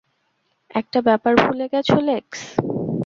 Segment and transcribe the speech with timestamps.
[0.71, 2.39] একটা ব্যাপার ভুলে গেছো, লেক্স।